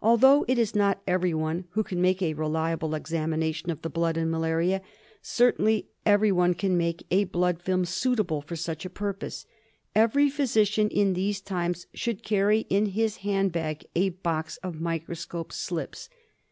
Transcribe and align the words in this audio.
Although 0.00 0.44
it 0.46 0.56
is 0.56 0.76
not 0.76 1.02
everyone 1.04 1.64
who 1.70 1.82
can 1.82 2.00
make 2.00 2.22
a 2.22 2.32
reli^^ble 2.32 2.96
examination 2.96 3.70
of 3.70 3.82
the 3.82 3.90
blood 3.90 4.16
in 4.16 4.30
malaria, 4.30 4.80
certainly 5.20 5.88
every 6.06 6.30
one 6.30 6.54
can 6.54 6.76
make 6.76 7.04
a 7.10 7.24
blood 7.24 7.60
film 7.60 7.84
suitable 7.84 8.40
for 8.40 8.54
such 8.54 8.84
a 8.84 8.88
purpose. 8.90 9.46
Every 9.96 10.30
physician 10.30 10.88
in 10.90 11.14
these 11.14 11.40
times 11.40 11.88
should 11.92 12.22
carry 12.22 12.66
in 12.70 12.86
his 12.90 13.16
hand 13.26 13.50
bag 13.50 13.84
a 13.96 14.10
box 14.10 14.58
of 14.58 14.80
microscope 14.80 15.52
slips. 15.52 16.08